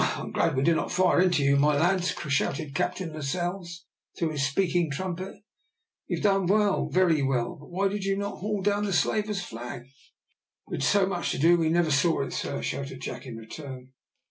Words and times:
"I 0.03 0.19
am 0.21 0.31
glad 0.31 0.55
we 0.55 0.63
did 0.63 0.77
not 0.77 0.91
fire 0.91 1.21
into 1.21 1.43
you, 1.43 1.57
my 1.57 1.77
lads," 1.77 2.15
shouted 2.29 2.73
Captain 2.73 3.13
Lascelles 3.13 3.85
through 4.17 4.31
his 4.31 4.41
speaking 4.47 4.89
trumpet. 4.89 5.35
"You've 6.07 6.23
done 6.23 6.47
well 6.47 6.89
very 6.89 7.21
well, 7.21 7.53
but 7.55 7.69
why 7.69 7.87
did 7.89 8.01
not 8.17 8.33
you 8.33 8.35
haul 8.37 8.63
down 8.63 8.85
the 8.85 8.93
slaver's 8.93 9.43
flag?" 9.43 9.83
"We'd 10.65 10.81
so 10.81 11.05
much 11.05 11.29
to 11.33 11.37
do, 11.37 11.55
we 11.55 11.69
never 11.69 11.91
saw 11.91 12.23
it, 12.23 12.33
sir," 12.33 12.63
shouted 12.63 12.99
Jack 13.01 13.27
in 13.27 13.37
return. 13.37 13.93